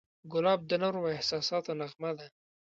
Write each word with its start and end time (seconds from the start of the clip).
ګلاب 0.31 0.61
د 0.69 0.71
نرمو 0.81 1.09
احساساتو 1.17 1.71
نغمه 1.81 2.11
ده. 2.17 2.27